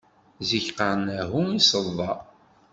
Zik 0.49 0.65
qqaṛen 0.75 1.07
ahu 1.21 1.41
i 1.57 1.59
ṣṣeḍa. 1.65 2.11